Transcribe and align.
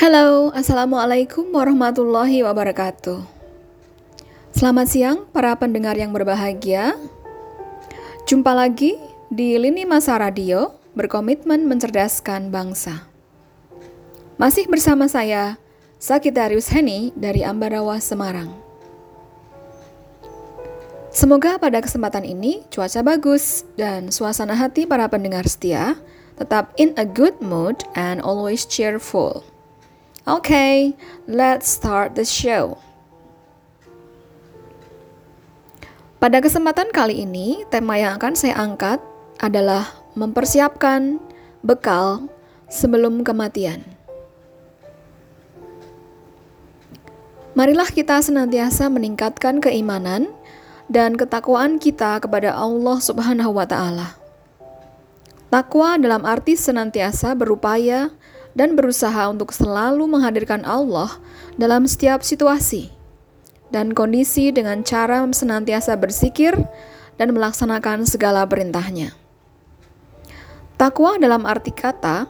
Halo, 0.00 0.48
Assalamualaikum 0.56 1.52
warahmatullahi 1.52 2.40
wabarakatuh. 2.40 3.20
Selamat 4.56 4.88
siang 4.88 5.28
para 5.28 5.52
pendengar 5.60 5.92
yang 5.92 6.08
berbahagia. 6.08 6.96
Jumpa 8.24 8.56
lagi 8.56 8.96
di 9.28 9.60
Lini 9.60 9.84
Masa 9.84 10.16
Radio 10.16 10.72
berkomitmen 10.96 11.68
mencerdaskan 11.68 12.48
bangsa. 12.48 13.04
Masih 14.40 14.72
bersama 14.72 15.04
saya, 15.04 15.60
Sakitarius 16.00 16.72
Heni 16.72 17.12
dari 17.12 17.44
Ambarawa, 17.44 18.00
Semarang. 18.00 18.56
Semoga 21.12 21.60
pada 21.60 21.76
kesempatan 21.84 22.24
ini 22.24 22.64
cuaca 22.72 23.04
bagus 23.04 23.68
dan 23.76 24.08
suasana 24.08 24.56
hati 24.56 24.88
para 24.88 25.12
pendengar 25.12 25.44
setia 25.44 26.00
tetap 26.40 26.72
in 26.80 26.96
a 26.96 27.04
good 27.04 27.36
mood 27.44 27.84
and 27.92 28.24
always 28.24 28.64
cheerful. 28.64 29.44
Okay, 30.30 30.94
let's 31.26 31.66
start 31.66 32.14
the 32.14 32.22
show. 32.22 32.78
Pada 36.22 36.38
kesempatan 36.38 36.94
kali 36.94 37.26
ini, 37.26 37.66
tema 37.66 37.98
yang 37.98 38.14
akan 38.14 38.38
saya 38.38 38.54
angkat 38.54 39.02
adalah 39.42 39.90
mempersiapkan 40.14 41.18
bekal 41.66 42.30
sebelum 42.70 43.26
kematian. 43.26 43.82
Marilah 47.58 47.90
kita 47.90 48.22
senantiasa 48.22 48.86
meningkatkan 48.86 49.58
keimanan 49.58 50.30
dan 50.86 51.18
ketakwaan 51.18 51.82
kita 51.82 52.22
kepada 52.22 52.54
Allah 52.54 53.02
Subhanahu 53.02 53.50
wa 53.50 53.66
Ta'ala. 53.66 54.14
Takwa 55.50 55.98
dalam 55.98 56.22
arti 56.22 56.54
senantiasa 56.54 57.34
berupaya 57.34 58.14
dan 58.54 58.74
berusaha 58.74 59.30
untuk 59.30 59.54
selalu 59.54 60.06
menghadirkan 60.10 60.66
Allah 60.66 61.18
dalam 61.54 61.86
setiap 61.86 62.22
situasi 62.24 62.90
dan 63.70 63.94
kondisi 63.94 64.50
dengan 64.50 64.82
cara 64.82 65.22
senantiasa 65.22 65.94
bersikir 65.94 66.58
dan 67.16 67.30
melaksanakan 67.32 68.04
segala 68.04 68.44
perintahnya. 68.44 69.14
Takwa 70.74 71.16
dalam 71.20 71.46
arti 71.46 71.70
kata, 71.70 72.26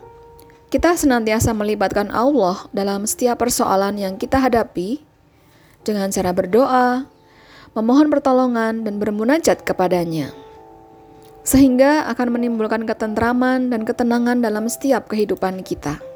kita 0.69 0.95
senantiasa 0.95 1.55
melibatkan 1.57 2.13
Allah 2.13 2.69
dalam 2.75 3.07
setiap 3.07 3.41
persoalan 3.41 3.97
yang 3.97 4.15
kita 4.21 4.39
hadapi 4.43 5.03
dengan 5.87 6.11
cara 6.13 6.35
berdoa, 6.35 7.07
memohon 7.79 8.11
pertolongan, 8.11 8.83
dan 8.83 8.99
bermunajat 8.99 9.63
kepadanya. 9.63 10.35
Sehingga 11.47 12.05
akan 12.13 12.37
menimbulkan 12.37 12.85
ketentraman 12.85 13.73
dan 13.73 13.87
ketenangan 13.87 14.45
dalam 14.45 14.69
setiap 14.69 15.09
kehidupan 15.09 15.65
kita. 15.65 16.10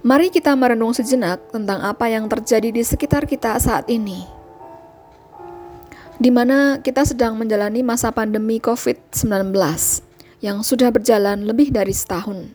Mari 0.00 0.32
kita 0.32 0.56
merenung 0.56 0.96
sejenak 0.96 1.52
tentang 1.52 1.84
apa 1.84 2.08
yang 2.08 2.24
terjadi 2.24 2.72
di 2.72 2.80
sekitar 2.80 3.28
kita 3.28 3.60
saat 3.60 3.84
ini. 3.92 4.24
Di 6.16 6.32
mana 6.32 6.80
kita 6.80 7.04
sedang 7.04 7.36
menjalani 7.36 7.84
masa 7.84 8.08
pandemi 8.08 8.56
COVID-19 8.64 9.52
yang 10.40 10.64
sudah 10.64 10.88
berjalan 10.88 11.44
lebih 11.44 11.68
dari 11.68 11.92
setahun. 11.92 12.48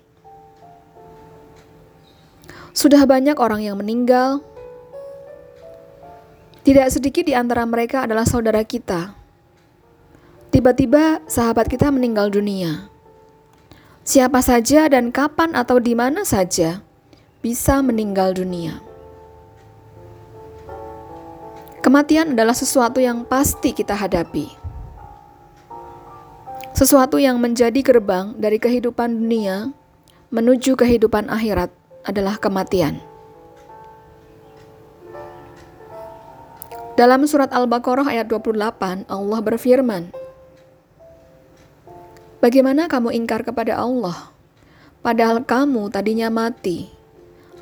Sudah 2.73 3.05
banyak 3.05 3.37
orang 3.37 3.61
yang 3.61 3.77
meninggal. 3.77 4.41
Tidak 6.65 6.89
sedikit 6.89 7.29
di 7.29 7.37
antara 7.37 7.61
mereka 7.69 8.09
adalah 8.09 8.25
saudara 8.25 8.65
kita. 8.65 9.13
Tiba-tiba 10.49 11.21
sahabat 11.29 11.69
kita 11.69 11.93
meninggal 11.93 12.33
dunia. 12.33 12.89
Siapa 14.01 14.41
saja 14.41 14.89
dan 14.89 15.13
kapan 15.13 15.53
atau 15.53 15.77
di 15.77 15.93
mana 15.93 16.25
saja 16.25 16.81
bisa 17.45 17.77
meninggal 17.85 18.33
dunia. 18.33 18.81
Kematian 21.85 22.33
adalah 22.33 22.57
sesuatu 22.57 22.97
yang 22.97 23.21
pasti 23.21 23.69
kita 23.69 23.93
hadapi. 23.93 24.49
Sesuatu 26.73 27.21
yang 27.21 27.37
menjadi 27.37 27.77
gerbang 27.85 28.33
dari 28.41 28.57
kehidupan 28.57 29.21
dunia 29.21 29.69
menuju 30.33 30.73
kehidupan 30.73 31.29
akhirat 31.29 31.69
adalah 32.01 32.41
kematian. 32.41 32.97
Dalam 36.97 37.29
surat 37.29 37.53
Al-Baqarah 37.53 38.09
ayat 38.09 38.25
28, 38.25 39.05
Allah 39.05 39.39
berfirman, 39.45 40.09
Bagaimana 42.41 42.89
kamu 42.89 43.13
ingkar 43.13 43.45
kepada 43.45 43.77
Allah, 43.77 44.33
padahal 45.05 45.45
kamu 45.45 45.93
tadinya 45.93 46.33
mati, 46.33 46.94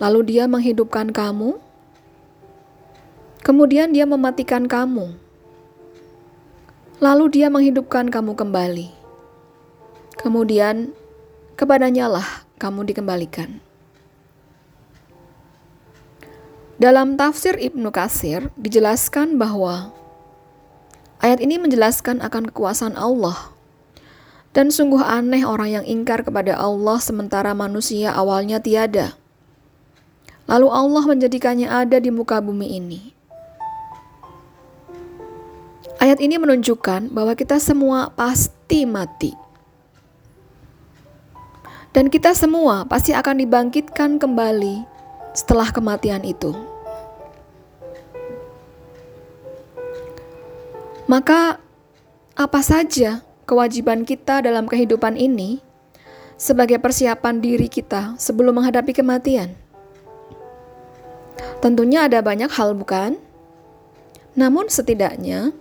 lalu 0.03 0.35
Dia 0.35 0.51
menghidupkan 0.51 1.15
kamu, 1.15 1.55
kemudian 3.39 3.95
Dia 3.95 4.03
mematikan 4.03 4.67
kamu, 4.67 5.15
lalu 6.99 7.25
Dia 7.31 7.47
menghidupkan 7.47 8.11
kamu 8.11 8.35
kembali, 8.35 8.91
kemudian 10.19 10.91
kepadanya 11.55 12.11
lah 12.11 12.27
kamu 12.59 12.83
dikembalikan. 12.83 13.63
Dalam 16.75 17.15
tafsir 17.15 17.55
Ibnu 17.55 17.87
Kasir 17.95 18.51
dijelaskan 18.59 19.39
bahwa 19.39 19.95
ayat 21.23 21.39
ini 21.39 21.55
menjelaskan 21.55 22.19
akan 22.19 22.51
kekuasaan 22.51 22.99
Allah. 22.99 23.55
Dan 24.53 24.69
sungguh 24.69 25.01
aneh 25.01 25.47
orang 25.47 25.81
yang 25.81 25.85
ingkar 25.87 26.21
kepada 26.21 26.53
Allah 26.53 27.01
sementara 27.01 27.57
manusia 27.57 28.13
awalnya 28.13 28.61
tiada. 28.61 29.17
Lalu 30.43 30.67
Allah 30.67 31.03
menjadikannya 31.07 31.71
ada 31.71 31.97
di 32.03 32.11
muka 32.11 32.43
bumi 32.43 32.77
ini. 32.77 33.01
Ayat 36.03 36.19
ini 36.19 36.35
menunjukkan 36.35 37.15
bahwa 37.15 37.31
kita 37.31 37.63
semua 37.63 38.11
pasti 38.11 38.83
mati. 38.83 39.31
Dan 41.95 42.11
kita 42.11 42.35
semua 42.35 42.83
pasti 42.83 43.15
akan 43.15 43.39
dibangkitkan 43.39 44.19
kembali 44.19 44.83
setelah 45.31 45.71
kematian 45.71 46.27
itu. 46.27 46.51
Maka, 51.07 51.61
apa 52.35 52.59
saja 52.59 53.23
kewajiban 53.47 54.03
kita 54.03 54.43
dalam 54.43 54.67
kehidupan 54.67 55.15
ini 55.15 55.63
sebagai 56.35 56.83
persiapan 56.83 57.39
diri 57.39 57.71
kita 57.71 58.19
sebelum 58.19 58.59
menghadapi 58.59 58.91
kematian? 58.91 59.62
Tentunya 61.61 62.05
ada 62.05 62.19
banyak 62.19 62.51
hal, 62.51 62.75
bukan? 62.75 63.17
Namun, 64.33 64.67
setidaknya 64.67 65.53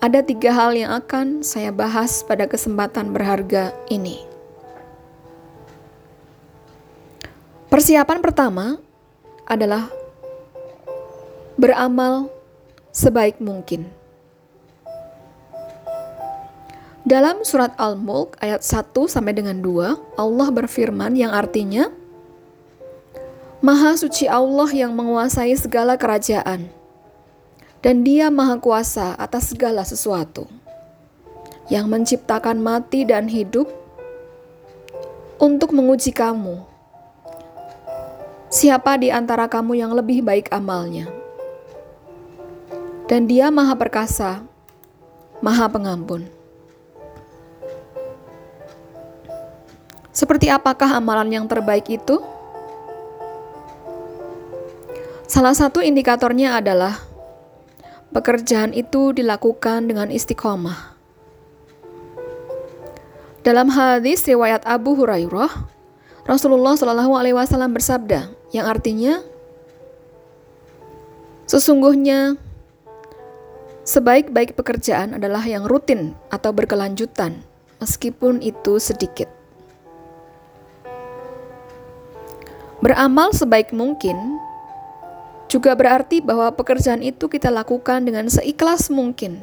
ada 0.00 0.20
tiga 0.20 0.52
hal 0.52 0.76
yang 0.76 0.92
akan 0.92 1.40
saya 1.40 1.72
bahas 1.72 2.20
pada 2.22 2.44
kesempatan 2.44 3.10
berharga 3.10 3.72
ini. 3.88 4.22
Persiapan 7.66 8.22
pertama 8.22 8.78
adalah 9.44 9.90
beramal 11.58 12.30
sebaik 12.94 13.40
mungkin. 13.42 13.88
Dalam 17.06 17.46
surat 17.46 17.70
Al-Mulk 17.78 18.34
ayat 18.42 18.66
1 18.66 18.90
sampai 19.06 19.30
dengan 19.30 19.62
2, 19.62 20.18
Allah 20.18 20.48
berfirman 20.50 21.14
yang 21.14 21.30
artinya 21.30 21.86
Maha 23.64 23.96
suci 23.96 24.28
Allah 24.28 24.68
yang 24.68 24.92
menguasai 24.92 25.56
segala 25.56 25.96
kerajaan, 25.96 26.68
dan 27.80 28.04
Dia 28.04 28.28
Maha 28.28 28.60
Kuasa 28.60 29.16
atas 29.16 29.48
segala 29.48 29.80
sesuatu, 29.80 30.44
yang 31.72 31.88
menciptakan 31.88 32.60
mati 32.60 33.08
dan 33.08 33.24
hidup 33.32 33.72
untuk 35.40 35.72
menguji 35.72 36.12
kamu. 36.12 36.68
Siapa 38.52 39.00
di 39.00 39.08
antara 39.08 39.48
kamu 39.48 39.72
yang 39.72 39.96
lebih 39.96 40.20
baik 40.20 40.52
amalnya? 40.52 41.08
Dan 43.08 43.24
Dia 43.24 43.48
Maha 43.48 43.72
Perkasa, 43.72 44.44
Maha 45.40 45.64
Pengampun. 45.72 46.28
Seperti 50.12 50.52
apakah 50.52 50.92
amalan 51.00 51.40
yang 51.40 51.48
terbaik 51.48 51.88
itu? 51.88 52.35
Salah 55.36 55.52
satu 55.52 55.84
indikatornya 55.84 56.56
adalah 56.56 56.96
pekerjaan 58.08 58.72
itu 58.72 59.12
dilakukan 59.12 59.84
dengan 59.84 60.08
istiqomah. 60.08 60.96
Dalam 63.44 63.68
hadis 63.68 64.24
riwayat 64.24 64.64
Abu 64.64 64.96
Hurairah, 64.96 65.52
Rasulullah 66.24 66.72
Shallallahu 66.80 67.20
Alaihi 67.20 67.36
Wasallam 67.36 67.76
bersabda, 67.76 68.32
yang 68.56 68.64
artinya, 68.64 69.20
sesungguhnya 71.44 72.40
sebaik-baik 73.84 74.56
pekerjaan 74.56 75.20
adalah 75.20 75.44
yang 75.44 75.68
rutin 75.68 76.16
atau 76.32 76.48
berkelanjutan, 76.56 77.44
meskipun 77.84 78.40
itu 78.40 78.80
sedikit. 78.80 79.28
Beramal 82.80 83.36
sebaik 83.36 83.76
mungkin 83.76 84.40
juga 85.46 85.78
berarti 85.78 86.18
bahwa 86.18 86.50
pekerjaan 86.54 87.02
itu 87.02 87.30
kita 87.30 87.50
lakukan 87.50 88.02
dengan 88.02 88.26
seikhlas 88.26 88.90
mungkin, 88.90 89.38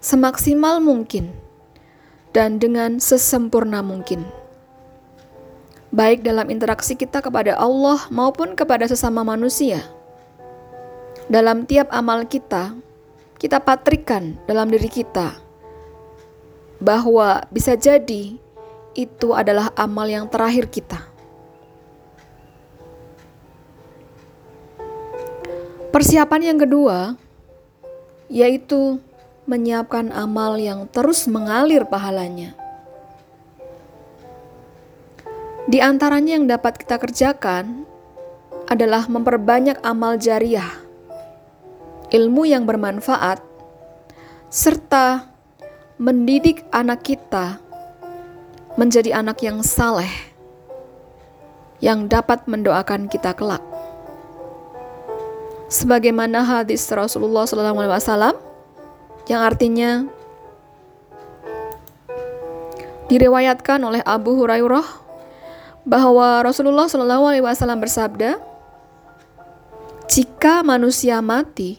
semaksimal 0.00 0.80
mungkin, 0.80 1.32
dan 2.32 2.56
dengan 2.60 3.00
sesempurna 3.00 3.84
mungkin. 3.84 4.24
Baik 5.94 6.26
dalam 6.26 6.50
interaksi 6.52 6.98
kita 6.98 7.24
kepada 7.24 7.56
Allah 7.56 8.04
maupun 8.12 8.52
kepada 8.52 8.84
sesama 8.84 9.24
manusia. 9.24 9.80
Dalam 11.30 11.64
tiap 11.64 11.88
amal 11.90 12.28
kita, 12.28 12.76
kita 13.40 13.60
patrikan 13.62 14.36
dalam 14.44 14.68
diri 14.68 14.88
kita 14.88 15.36
bahwa 16.80 17.44
bisa 17.48 17.76
jadi 17.76 18.36
itu 18.96 19.28
adalah 19.32 19.72
amal 19.76 20.08
yang 20.08 20.28
terakhir 20.28 20.68
kita. 20.68 21.05
Persiapan 25.96 26.52
yang 26.52 26.58
kedua 26.60 27.16
yaitu 28.28 29.00
menyiapkan 29.48 30.12
amal 30.12 30.60
yang 30.60 30.84
terus 30.92 31.24
mengalir 31.24 31.88
pahalanya. 31.88 32.52
Di 35.64 35.80
antaranya 35.80 36.36
yang 36.36 36.44
dapat 36.44 36.76
kita 36.76 37.00
kerjakan 37.00 37.88
adalah 38.68 39.08
memperbanyak 39.08 39.80
amal 39.80 40.20
jariah, 40.20 40.68
ilmu 42.12 42.44
yang 42.44 42.68
bermanfaat, 42.68 43.40
serta 44.52 45.32
mendidik 45.96 46.60
anak 46.76 47.08
kita 47.08 47.56
menjadi 48.76 49.24
anak 49.24 49.40
yang 49.40 49.64
saleh, 49.64 50.12
yang 51.80 52.04
dapat 52.04 52.44
mendoakan 52.44 53.08
kita 53.08 53.32
kelak 53.32 53.64
sebagaimana 55.66 56.46
hadis 56.46 56.86
Rasulullah 56.90 57.46
SAW 57.46 58.38
yang 59.26 59.42
artinya 59.42 60.06
diriwayatkan 63.06 63.82
oleh 63.82 64.02
Abu 64.02 64.34
Hurairah 64.34 64.86
bahwa 65.86 66.42
Rasulullah 66.42 66.90
SAW 66.90 67.78
bersabda, 67.78 68.38
"Jika 70.10 70.66
manusia 70.66 71.22
mati, 71.22 71.78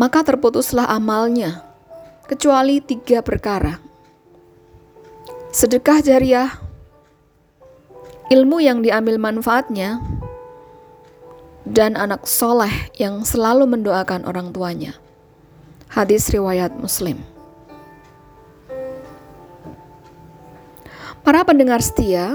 maka 0.00 0.24
terputuslah 0.24 0.88
amalnya, 0.88 1.64
kecuali 2.24 2.80
tiga 2.80 3.20
perkara: 3.20 3.76
sedekah 5.52 6.00
jariah, 6.00 6.48
ilmu 8.32 8.64
yang 8.64 8.80
diambil 8.80 9.20
manfaatnya, 9.20 10.00
dan 11.62 11.94
anak 11.94 12.26
soleh 12.26 12.90
yang 12.98 13.22
selalu 13.22 13.70
mendoakan 13.70 14.26
orang 14.26 14.50
tuanya. 14.50 14.98
Hadis 15.92 16.32
riwayat 16.32 16.74
Muslim. 16.80 17.20
Para 21.22 21.46
pendengar 21.46 21.78
setia, 21.78 22.34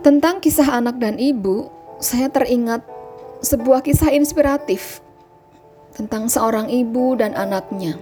tentang 0.00 0.40
kisah 0.40 0.80
anak 0.80 0.96
dan 0.96 1.20
ibu, 1.20 1.68
saya 2.00 2.32
teringat 2.32 2.80
sebuah 3.44 3.84
kisah 3.84 4.08
inspiratif 4.16 5.04
tentang 5.92 6.32
seorang 6.32 6.72
ibu 6.72 7.12
dan 7.18 7.36
anaknya. 7.36 8.00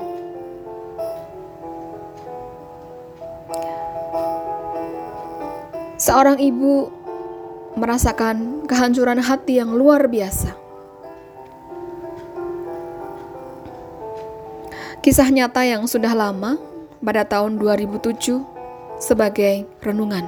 Seorang 5.98 6.38
ibu 6.38 6.92
merasakan 7.74 8.66
kehancuran 8.70 9.18
hati 9.18 9.58
yang 9.58 9.74
luar 9.74 10.06
biasa. 10.06 10.54
Kisah 15.04 15.28
nyata 15.28 15.68
yang 15.68 15.84
sudah 15.84 16.16
lama 16.16 16.56
pada 17.04 17.28
tahun 17.28 17.60
2007 17.60 18.40
sebagai 18.96 19.68
renungan. 19.84 20.24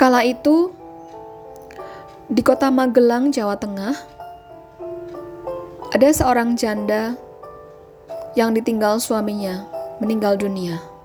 Kala 0.00 0.24
itu 0.24 0.72
di 2.32 2.40
kota 2.40 2.72
Magelang, 2.72 3.28
Jawa 3.28 3.60
Tengah, 3.60 3.92
ada 5.92 6.08
seorang 6.12 6.56
janda 6.56 7.16
yang 8.36 8.52
ditinggal 8.52 9.00
suaminya 9.00 9.64
meninggal 10.00 10.36
dunia. 10.36 10.95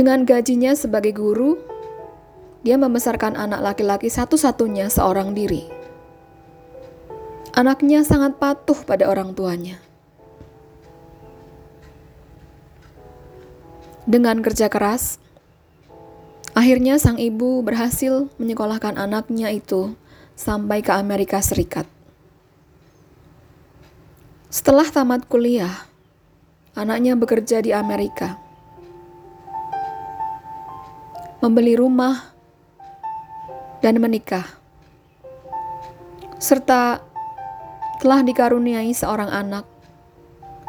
Dengan 0.00 0.24
gajinya 0.24 0.72
sebagai 0.72 1.12
guru, 1.12 1.60
dia 2.64 2.80
membesarkan 2.80 3.36
anak 3.36 3.60
laki-laki 3.60 4.08
satu-satunya 4.08 4.88
seorang 4.88 5.36
diri. 5.36 5.68
Anaknya 7.52 8.00
sangat 8.00 8.40
patuh 8.40 8.80
pada 8.88 9.12
orang 9.12 9.36
tuanya. 9.36 9.76
Dengan 14.08 14.40
kerja 14.40 14.72
keras, 14.72 15.20
akhirnya 16.56 16.96
sang 16.96 17.20
ibu 17.20 17.60
berhasil 17.60 18.32
menyekolahkan 18.40 18.96
anaknya 18.96 19.52
itu 19.52 19.92
sampai 20.32 20.80
ke 20.80 20.96
Amerika 20.96 21.44
Serikat. 21.44 21.84
Setelah 24.48 24.88
tamat 24.88 25.28
kuliah, 25.28 25.84
anaknya 26.72 27.20
bekerja 27.20 27.60
di 27.60 27.76
Amerika 27.76 28.48
membeli 31.40 31.72
rumah, 31.72 32.36
dan 33.80 33.96
menikah, 33.96 34.44
serta 36.36 37.00
telah 38.00 38.20
dikaruniai 38.20 38.92
seorang 38.92 39.32
anak 39.32 39.64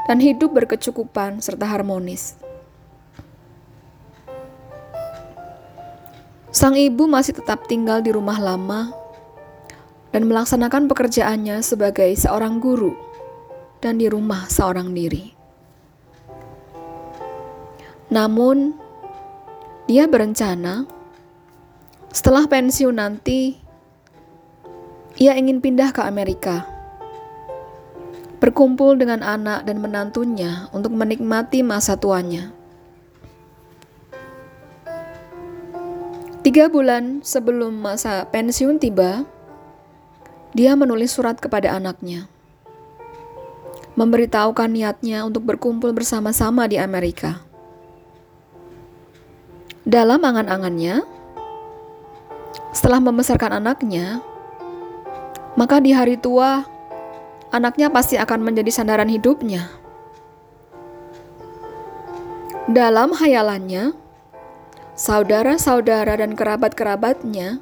dan 0.08 0.24
hidup 0.24 0.56
berkecukupan 0.56 1.44
serta 1.44 1.68
harmonis. 1.68 2.40
Sang 6.52 6.76
ibu 6.76 7.08
masih 7.08 7.36
tetap 7.36 7.68
tinggal 7.68 8.04
di 8.04 8.12
rumah 8.12 8.36
lama 8.36 8.92
dan 10.12 10.28
melaksanakan 10.28 10.92
pekerjaannya 10.92 11.64
sebagai 11.64 12.12
seorang 12.16 12.60
guru 12.60 12.92
dan 13.80 14.00
di 14.00 14.12
rumah 14.12 14.48
seorang 14.52 14.92
diri. 14.92 15.32
Namun, 18.12 18.76
dia 19.92 20.08
berencana 20.08 20.88
setelah 22.16 22.48
pensiun 22.48 22.96
nanti 22.96 23.60
ia 25.20 25.36
ingin 25.36 25.60
pindah 25.60 25.92
ke 25.92 26.00
Amerika. 26.00 26.64
Berkumpul 28.40 28.96
dengan 28.96 29.20
anak 29.20 29.68
dan 29.68 29.84
menantunya 29.84 30.72
untuk 30.72 30.96
menikmati 30.96 31.60
masa 31.60 32.00
tuanya. 32.00 32.56
Tiga 36.40 36.72
bulan 36.72 37.20
sebelum 37.20 37.76
masa 37.76 38.24
pensiun 38.32 38.80
tiba, 38.80 39.28
dia 40.56 40.72
menulis 40.80 41.12
surat 41.12 41.36
kepada 41.36 41.76
anaknya, 41.76 42.32
memberitahukan 44.00 44.72
niatnya 44.72 45.28
untuk 45.28 45.44
berkumpul 45.44 45.92
bersama-sama 45.92 46.72
di 46.72 46.80
Amerika. 46.80 47.51
Dalam 49.82 50.22
angan-angannya, 50.22 51.02
setelah 52.70 53.02
membesarkan 53.02 53.58
anaknya, 53.58 54.22
maka 55.58 55.82
di 55.82 55.90
hari 55.90 56.22
tua 56.22 56.62
anaknya 57.50 57.90
pasti 57.90 58.14
akan 58.14 58.46
menjadi 58.46 58.70
sandaran 58.70 59.10
hidupnya. 59.10 59.74
Dalam 62.70 63.18
hayalannya, 63.18 63.98
saudara-saudara 64.94 66.14
dan 66.14 66.38
kerabat-kerabatnya 66.38 67.58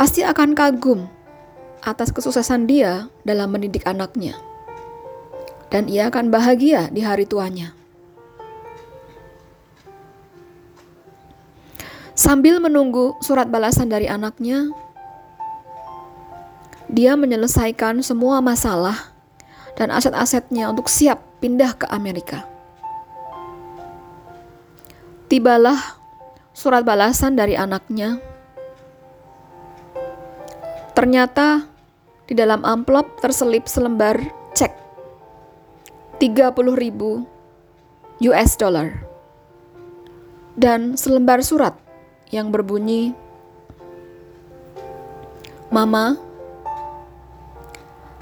pasti 0.00 0.24
akan 0.24 0.56
kagum 0.56 1.12
atas 1.84 2.08
kesuksesan 2.08 2.64
dia 2.64 3.12
dalam 3.20 3.52
mendidik 3.52 3.84
anaknya, 3.84 4.32
dan 5.68 5.92
ia 5.92 6.08
akan 6.08 6.32
bahagia 6.32 6.88
di 6.88 7.04
hari 7.04 7.28
tuanya. 7.28 7.76
Sambil 12.14 12.62
menunggu 12.62 13.18
surat 13.18 13.50
balasan 13.50 13.90
dari 13.90 14.06
anaknya, 14.06 14.70
dia 16.86 17.18
menyelesaikan 17.18 18.06
semua 18.06 18.38
masalah 18.38 19.10
dan 19.74 19.90
aset-asetnya 19.90 20.70
untuk 20.70 20.86
siap 20.86 21.18
pindah 21.42 21.74
ke 21.74 21.90
Amerika. 21.90 22.46
Tibalah 25.26 25.98
surat 26.54 26.86
balasan 26.86 27.34
dari 27.34 27.58
anaknya. 27.58 28.22
Ternyata 30.94 31.66
di 32.30 32.38
dalam 32.38 32.62
amplop 32.62 33.18
terselip 33.18 33.66
selembar 33.66 34.22
cek 34.54 34.70
30 36.22 36.54
ribu 36.78 37.26
US 38.22 38.54
dollar 38.54 39.02
dan 40.54 40.94
selembar 40.94 41.42
surat 41.42 41.83
yang 42.32 42.48
berbunyi, 42.48 43.12
"Mama, 45.68 46.16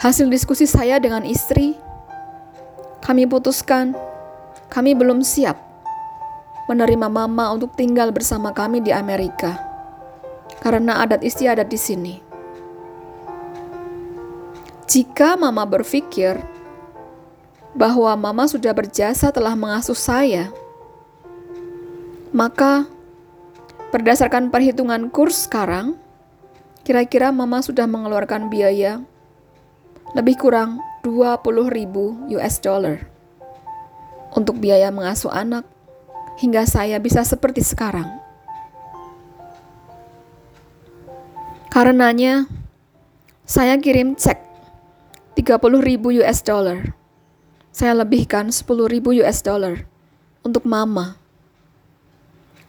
hasil 0.00 0.26
diskusi 0.32 0.66
saya 0.66 0.98
dengan 0.98 1.22
istri, 1.22 1.76
kami 3.02 3.26
putuskan 3.26 3.94
kami 4.72 4.96
belum 4.96 5.20
siap 5.20 5.58
menerima 6.66 7.06
Mama 7.12 7.52
untuk 7.52 7.76
tinggal 7.76 8.14
bersama 8.14 8.54
kami 8.56 8.80
di 8.80 8.94
Amerika 8.94 9.58
karena 10.62 11.02
adat 11.04 11.22
istiadat 11.22 11.68
di 11.68 11.78
sini." 11.78 12.14
Jika 14.92 15.40
Mama 15.40 15.64
berpikir 15.64 16.36
bahwa 17.72 18.12
Mama 18.12 18.44
sudah 18.44 18.76
berjasa 18.76 19.32
telah 19.32 19.56
mengasuh 19.56 19.96
saya, 19.96 20.52
maka 22.28 22.84
berdasarkan 23.92 24.48
perhitungan 24.48 25.12
kurs 25.12 25.44
sekarang, 25.44 26.00
kira-kira 26.80 27.28
Mama 27.28 27.60
sudah 27.60 27.84
mengeluarkan 27.84 28.48
biaya 28.48 29.04
lebih 30.16 30.40
kurang 30.40 30.80
20.000 31.04 32.32
US 32.40 32.56
dollar 32.64 33.04
untuk 34.32 34.56
biaya 34.56 34.88
mengasuh 34.88 35.28
anak 35.28 35.68
hingga 36.40 36.64
saya 36.64 36.96
bisa 36.96 37.20
seperti 37.20 37.60
sekarang. 37.60 38.08
Karenanya, 41.68 42.48
saya 43.44 43.76
kirim 43.76 44.16
cek 44.16 44.40
30.000 45.36 46.20
US 46.24 46.40
dollar. 46.40 46.96
Saya 47.72 47.96
lebihkan 47.96 48.52
10.000 48.52 48.68
US 49.24 49.38
dollar 49.40 49.84
untuk 50.44 50.68
mama 50.68 51.16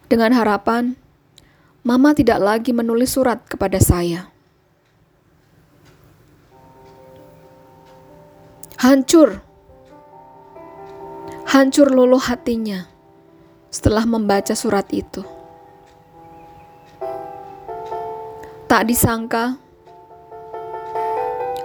dengan 0.08 0.32
harapan 0.32 0.96
Mama 1.83 2.15
tidak 2.15 2.39
lagi 2.39 2.71
menulis 2.71 3.11
surat 3.11 3.43
kepada 3.43 3.75
saya. 3.75 4.31
Hancur, 8.79 9.43
hancur 11.43 11.91
luluh 11.91 12.23
hatinya 12.23 12.87
setelah 13.67 14.07
membaca 14.07 14.55
surat 14.55 14.87
itu. 14.95 15.27
Tak 18.71 18.87
disangka, 18.87 19.59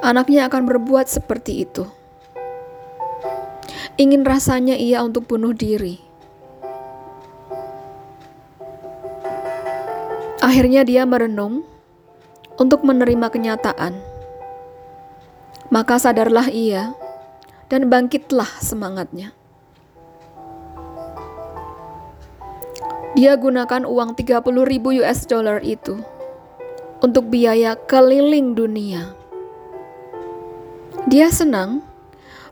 anaknya 0.02 0.50
akan 0.50 0.66
berbuat 0.66 1.06
seperti 1.06 1.62
itu. 1.62 1.86
Ingin 3.94 4.26
rasanya 4.26 4.74
ia 4.74 4.98
untuk 5.06 5.30
bunuh 5.30 5.54
diri 5.54 6.07
Akhirnya 10.48 10.80
dia 10.80 11.04
merenung 11.04 11.60
untuk 12.56 12.80
menerima 12.80 13.28
kenyataan. 13.28 14.00
Maka 15.68 16.00
sadarlah 16.00 16.48
ia 16.48 16.96
dan 17.68 17.92
bangkitlah 17.92 18.48
semangatnya. 18.56 19.36
Dia 23.12 23.36
gunakan 23.36 23.84
uang 23.84 24.16
30 24.16 24.40
ribu 24.64 24.96
US 25.04 25.28
dollar 25.28 25.60
itu 25.60 26.00
untuk 27.04 27.28
biaya 27.28 27.76
keliling 27.84 28.56
dunia. 28.56 29.12
Dia 31.12 31.28
senang 31.28 31.84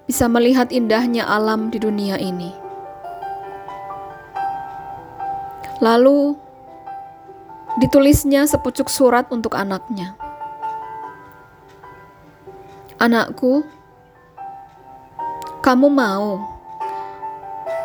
bisa 0.05 0.29
melihat 0.29 0.69
indahnya 0.69 1.25
alam 1.25 1.73
di 1.73 1.81
dunia 1.81 2.21
ini. 2.21 2.53
Lalu 5.81 6.45
Ditulisnya 7.77 8.49
sepucuk 8.49 8.89
surat 8.89 9.29
untuk 9.29 9.53
anaknya. 9.53 10.17
Anakku, 12.97 13.61
kamu 15.61 15.93
mau 15.93 16.57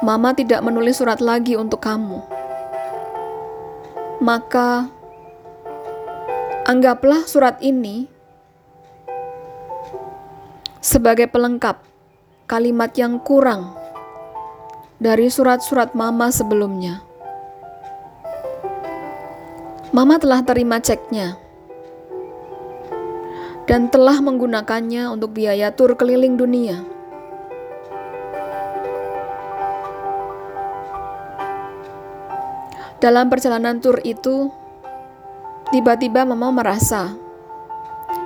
Mama 0.01 0.33
tidak 0.33 0.65
menulis 0.65 0.98
surat 0.98 1.21
lagi 1.21 1.53
untuk 1.53 1.77
kamu. 1.77 2.25
Maka 4.17 4.89
anggaplah 6.65 7.21
surat 7.29 7.62
ini 7.62 8.10
sebagai 10.81 11.29
pelengkap 11.29 11.86
kalimat 12.50 12.89
yang 12.98 13.21
kurang 13.21 13.77
dari 14.98 15.29
surat-surat 15.29 15.93
Mama 15.93 16.33
sebelumnya. 16.33 17.11
Mama 19.91 20.15
telah 20.15 20.39
terima 20.39 20.79
ceknya 20.79 21.36
dan 23.67 23.91
telah 23.91 24.24
menggunakannya 24.24 25.12
untuk 25.12 25.36
biaya 25.36 25.67
tur 25.75 26.00
keliling 26.00 26.39
dunia. 26.39 26.79
Dalam 33.03 33.27
perjalanan 33.27 33.83
tur 33.83 34.00
itu, 34.07 34.48
tiba-tiba 35.75 36.24
Mama 36.24 36.55
merasa 36.55 37.12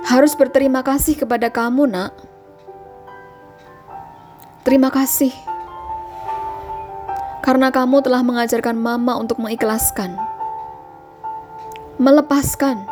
harus 0.06 0.38
berterima 0.38 0.86
kasih 0.86 1.18
kepada 1.18 1.50
kamu, 1.50 1.90
Nak. 1.90 2.14
Terima 4.62 4.94
kasih 4.94 5.34
karena 7.42 7.74
kamu 7.74 8.06
telah 8.06 8.22
mengajarkan 8.22 8.78
Mama 8.78 9.18
untuk 9.18 9.42
mengikhlaskan 9.42 10.35
melepaskan, 11.96 12.84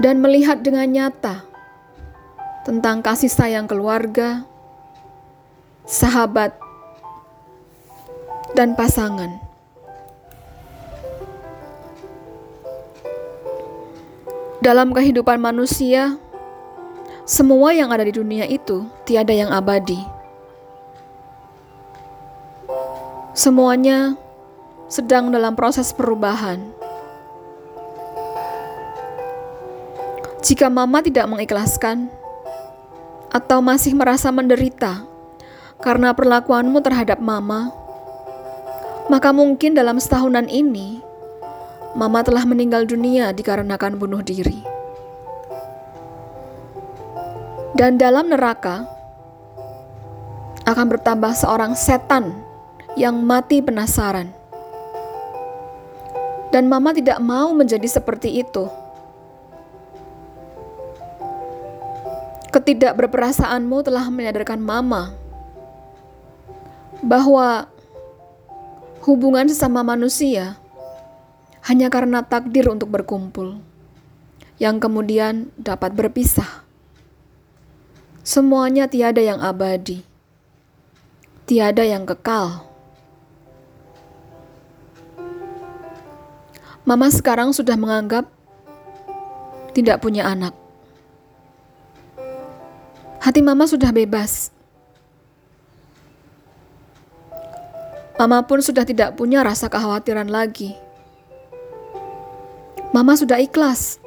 dan 0.00 0.20
melihat 0.20 0.60
dengan 0.60 0.88
nyata 0.88 1.44
tentang 2.68 3.00
kasih 3.00 3.32
sayang 3.32 3.64
keluarga, 3.64 4.44
sahabat, 5.88 6.52
dan 8.52 8.76
pasangan. 8.76 9.40
Dalam 14.62 14.94
kehidupan 14.94 15.42
manusia, 15.42 16.14
semua 17.26 17.74
yang 17.74 17.90
ada 17.90 18.06
di 18.06 18.14
dunia 18.14 18.46
itu 18.46 18.86
tiada 19.02 19.34
yang 19.34 19.50
abadi. 19.50 19.98
Semuanya 23.32 24.14
sedang 24.86 25.32
dalam 25.32 25.56
proses 25.56 25.90
perubahan 25.90 26.81
Jika 30.52 30.68
mama 30.68 31.00
tidak 31.00 31.32
mengikhlaskan 31.32 32.12
atau 33.32 33.64
masih 33.64 33.96
merasa 33.96 34.28
menderita 34.28 35.00
karena 35.80 36.12
perlakuanmu 36.12 36.76
terhadap 36.84 37.24
mama, 37.24 37.72
maka 39.08 39.32
mungkin 39.32 39.72
dalam 39.72 39.96
setahunan 39.96 40.52
ini 40.52 41.00
mama 41.96 42.20
telah 42.20 42.44
meninggal 42.44 42.84
dunia 42.84 43.32
dikarenakan 43.32 43.96
bunuh 43.96 44.20
diri. 44.20 44.60
Dan 47.72 47.96
dalam 47.96 48.28
neraka 48.28 48.84
akan 50.68 50.86
bertambah 50.92 51.32
seorang 51.32 51.72
setan 51.72 52.44
yang 53.00 53.24
mati 53.24 53.64
penasaran. 53.64 54.28
Dan 56.52 56.68
mama 56.68 56.92
tidak 56.92 57.24
mau 57.24 57.56
menjadi 57.56 57.88
seperti 57.88 58.44
itu. 58.44 58.81
Ketidakberperasaanmu 62.52 63.80
telah 63.80 64.12
menyadarkan 64.12 64.60
Mama 64.60 65.16
bahwa 67.00 67.66
hubungan 69.02 69.48
sesama 69.48 69.82
manusia 69.82 70.60
hanya 71.64 71.88
karena 71.88 72.22
takdir 72.22 72.68
untuk 72.70 72.92
berkumpul, 72.92 73.58
yang 74.60 74.78
kemudian 74.78 75.50
dapat 75.58 75.96
berpisah. 75.96 76.62
Semuanya 78.22 78.86
tiada 78.86 79.18
yang 79.18 79.42
abadi, 79.42 80.04
tiada 81.48 81.82
yang 81.82 82.06
kekal. 82.06 82.68
Mama 86.84 87.08
sekarang 87.08 87.54
sudah 87.54 87.80
menganggap 87.80 88.26
tidak 89.74 90.02
punya 90.04 90.28
anak. 90.28 90.61
Hati 93.22 93.38
mama 93.38 93.70
sudah 93.70 93.94
bebas. 93.94 94.50
Mama 98.18 98.42
pun 98.42 98.58
sudah 98.58 98.82
tidak 98.82 99.14
punya 99.14 99.46
rasa 99.46 99.70
kekhawatiran 99.70 100.26
lagi. 100.26 100.74
Mama 102.90 103.14
sudah 103.14 103.38
ikhlas. 103.38 104.02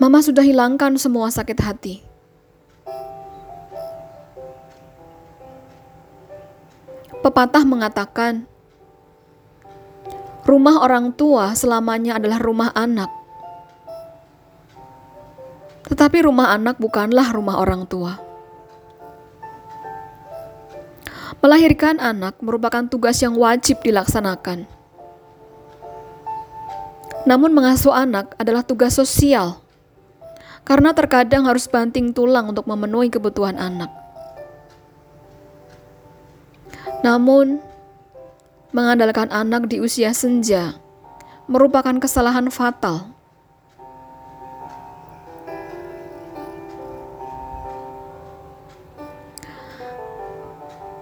Mama 0.00 0.24
sudah 0.24 0.40
hilangkan 0.40 0.96
semua 0.96 1.28
sakit 1.28 1.58
hati. 1.60 2.00
Pepatah 7.20 7.64
mengatakan, 7.68 8.48
rumah 10.48 10.80
orang 10.80 11.12
tua 11.12 11.52
selamanya 11.52 12.16
adalah 12.16 12.40
rumah 12.40 12.72
anak. 12.72 13.25
Tetapi 15.86 16.26
rumah 16.26 16.50
anak 16.50 16.82
bukanlah 16.82 17.30
rumah 17.30 17.62
orang 17.62 17.86
tua. 17.86 18.18
Melahirkan 21.38 22.02
anak 22.02 22.42
merupakan 22.42 22.82
tugas 22.90 23.22
yang 23.22 23.38
wajib 23.38 23.78
dilaksanakan. 23.86 24.66
Namun, 27.26 27.50
mengasuh 27.50 27.94
anak 27.94 28.34
adalah 28.38 28.62
tugas 28.62 28.94
sosial, 28.94 29.58
karena 30.62 30.94
terkadang 30.94 31.46
harus 31.46 31.66
banting 31.66 32.14
tulang 32.14 32.50
untuk 32.50 32.66
memenuhi 32.70 33.10
kebutuhan 33.10 33.58
anak. 33.58 33.90
Namun, 37.02 37.62
mengandalkan 38.70 39.30
anak 39.30 39.70
di 39.70 39.82
usia 39.82 40.10
senja 40.14 40.78
merupakan 41.46 41.94
kesalahan 41.98 42.50
fatal. 42.50 43.15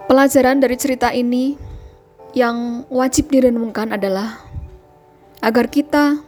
Pelajaran 0.05 0.61
dari 0.61 0.77
cerita 0.77 1.09
ini 1.09 1.57
yang 2.37 2.85
wajib 2.93 3.25
direnungkan 3.33 3.89
adalah 3.89 4.37
agar 5.41 5.65
kita 5.65 6.21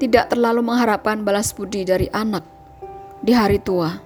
tidak 0.00 0.32
terlalu 0.32 0.64
mengharapkan 0.64 1.20
balas 1.20 1.52
budi 1.52 1.84
dari 1.84 2.08
anak 2.08 2.40
di 3.20 3.36
hari 3.36 3.60
tua. 3.60 4.00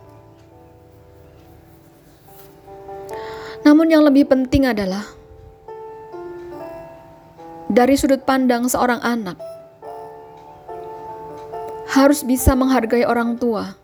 Namun, 3.63 3.95
yang 3.95 4.03
lebih 4.03 4.27
penting 4.27 4.67
adalah 4.67 5.07
dari 7.71 7.95
sudut 7.95 8.27
pandang 8.27 8.67
seorang 8.67 8.99
anak, 9.07 9.39
harus 11.95 12.27
bisa 12.27 12.59
menghargai 12.59 13.07
orang 13.07 13.39
tua, 13.39 13.79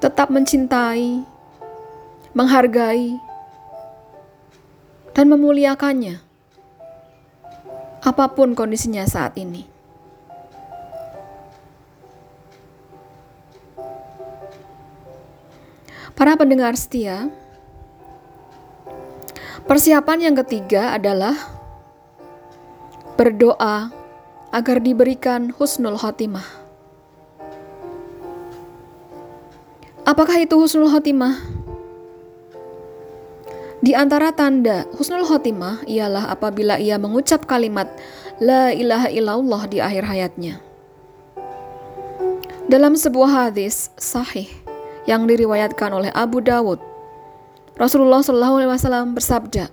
tetap 0.00 0.32
mencintai, 0.32 1.36
menghargai, 2.36 3.16
dan 5.16 5.26
memuliakannya, 5.34 6.22
apa 8.06 8.24
pun 8.32 8.54
kondisinya 8.54 9.02
saat 9.02 9.34
ini. 9.34 9.66
Para 16.18 16.34
pendengar 16.34 16.74
setia, 16.74 17.30
persiapan 19.66 20.30
yang 20.30 20.36
ketiga 20.42 20.94
adalah 20.94 21.34
berdoa 23.14 23.90
agar 24.54 24.78
diberikan 24.78 25.50
husnul 25.54 25.98
khotimah. 25.98 26.46
Apakah 30.06 30.42
itu 30.42 30.54
husnul 30.58 30.90
khotimah? 30.90 31.57
Di 33.78 33.94
antara 33.94 34.34
tanda 34.34 34.90
husnul 34.98 35.22
khotimah 35.22 35.86
ialah 35.86 36.34
apabila 36.34 36.82
ia 36.82 36.98
mengucap 36.98 37.46
kalimat 37.46 37.86
La 38.42 38.74
ilaha 38.74 39.06
illallah 39.06 39.62
di 39.70 39.78
akhir 39.78 40.02
hayatnya. 40.02 40.58
Dalam 42.66 42.98
sebuah 42.98 43.48
hadis 43.48 43.94
sahih 43.94 44.50
yang 45.06 45.30
diriwayatkan 45.30 45.94
oleh 45.94 46.10
Abu 46.10 46.42
Dawud, 46.42 46.82
Rasulullah 47.78 48.18
SAW 48.20 49.14
bersabda, 49.14 49.70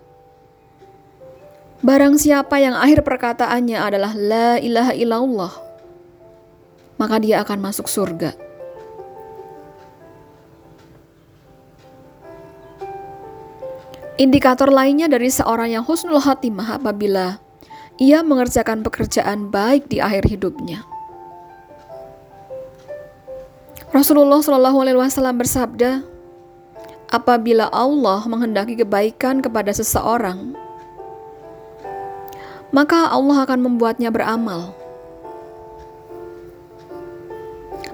Barang 1.81 2.21
siapa 2.21 2.61
yang 2.61 2.77
akhir 2.77 3.01
perkataannya 3.01 3.77
adalah 3.77 4.13
La 4.13 4.61
ilaha 4.61 4.93
illallah, 4.93 5.53
maka 7.01 7.17
dia 7.17 7.41
akan 7.41 7.57
masuk 7.57 7.89
surga. 7.89 8.44
Indikator 14.15 14.71
lainnya 14.71 15.11
dari 15.11 15.27
seorang 15.27 15.75
yang 15.75 15.83
husnul 15.83 16.23
khatimah 16.23 16.79
apabila 16.79 17.43
ia 17.99 18.23
mengerjakan 18.23 18.79
pekerjaan 18.79 19.51
baik 19.51 19.91
di 19.91 19.99
akhir 19.99 20.31
hidupnya. 20.31 20.87
Rasulullah 23.91 24.39
Shallallahu 24.39 24.77
Alaihi 24.87 24.95
Wasallam 24.95 25.35
bersabda, 25.35 25.99
apabila 27.11 27.67
Allah 27.75 28.23
menghendaki 28.23 28.79
kebaikan 28.79 29.43
kepada 29.43 29.75
seseorang, 29.75 30.55
maka 32.71 33.11
Allah 33.11 33.43
akan 33.43 33.59
membuatnya 33.67 34.15
beramal. 34.15 34.71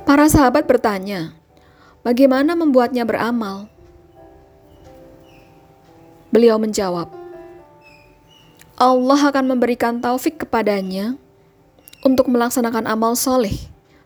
Para 0.06 0.30
sahabat 0.30 0.70
bertanya, 0.70 1.34
bagaimana 2.06 2.54
membuatnya 2.54 3.10
beramal? 3.10 3.70
Beliau 6.32 6.56
menjawab, 6.56 7.12
Allah 8.80 9.20
akan 9.20 9.52
memberikan 9.52 10.00
taufik 10.00 10.48
kepadanya 10.48 11.20
untuk 12.08 12.32
melaksanakan 12.32 12.88
amal 12.88 13.20
soleh 13.20 13.54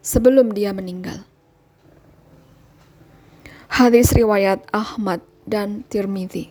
sebelum 0.01 0.49
dia 0.49 0.73
meninggal. 0.73 1.21
Hadis 3.69 4.09
riwayat 4.09 4.65
Ahmad 4.73 5.21
dan 5.45 5.85
Tirmidzi. 5.85 6.49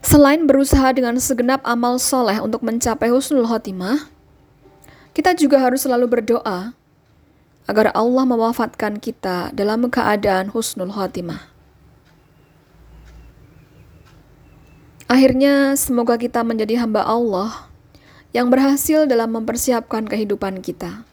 Selain 0.00 0.44
berusaha 0.48 0.88
dengan 0.96 1.20
segenap 1.20 1.60
amal 1.68 2.00
soleh 2.00 2.40
untuk 2.40 2.64
mencapai 2.64 3.12
husnul 3.12 3.44
khotimah, 3.44 4.08
kita 5.12 5.36
juga 5.36 5.60
harus 5.60 5.84
selalu 5.84 6.08
berdoa 6.08 6.72
agar 7.70 7.94
Allah 7.94 8.26
mewafatkan 8.26 8.98
kita 8.98 9.54
dalam 9.54 9.86
keadaan 9.86 10.50
husnul 10.50 10.90
khotimah. 10.90 11.46
Akhirnya, 15.06 15.76
semoga 15.76 16.16
kita 16.16 16.40
menjadi 16.40 16.80
hamba 16.80 17.04
Allah 17.04 17.68
yang 18.32 18.48
berhasil 18.48 19.04
dalam 19.04 19.36
mempersiapkan 19.36 20.08
kehidupan 20.08 20.64
kita, 20.64 21.04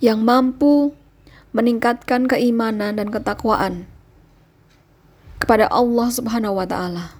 yang 0.00 0.24
mampu 0.24 0.96
meningkatkan 1.52 2.24
keimanan 2.24 2.96
dan 2.96 3.12
ketakwaan 3.12 3.84
kepada 5.36 5.68
Allah 5.68 6.08
Subhanahu 6.08 6.56
wa 6.56 6.64
Ta'ala, 6.64 7.12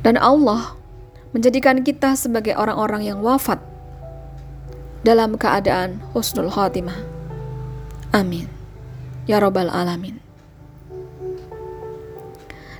dan 0.00 0.16
Allah 0.16 0.80
menjadikan 1.36 1.84
kita 1.84 2.16
sebagai 2.16 2.56
orang-orang 2.56 3.04
yang 3.04 3.20
wafat 3.20 3.73
dalam 5.04 5.36
keadaan 5.36 6.00
husnul 6.16 6.48
khotimah. 6.48 6.96
Amin. 8.10 8.48
Ya 9.28 9.38
Robbal 9.38 9.68
'Alamin. 9.68 10.18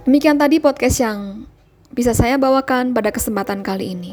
Demikian 0.04 0.36
tadi 0.36 0.60
podcast 0.60 1.00
yang 1.00 1.48
bisa 1.92 2.12
saya 2.12 2.36
bawakan 2.36 2.92
pada 2.92 3.08
kesempatan 3.08 3.64
kali 3.64 3.96
ini. 3.96 4.12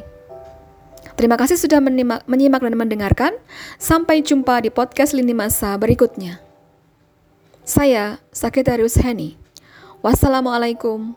Terima 1.20 1.36
kasih 1.36 1.60
sudah 1.60 1.84
menyimak, 1.84 2.24
menyimak 2.26 2.64
dan 2.64 2.76
mendengarkan. 2.80 3.34
Sampai 3.76 4.24
jumpa 4.24 4.64
di 4.64 4.72
podcast 4.72 5.12
Lini 5.12 5.36
Masa 5.36 5.76
berikutnya. 5.76 6.40
Saya 7.68 8.24
Sakitarius 8.32 8.98
Heni. 8.98 9.36
Wassalamualaikum 10.02 11.14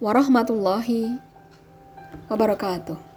warahmatullahi 0.00 1.18
wabarakatuh. 2.30 3.07